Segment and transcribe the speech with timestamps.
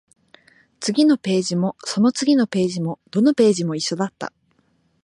[0.79, 4.33] 次のページも、その次のページも、どのページも一緒だった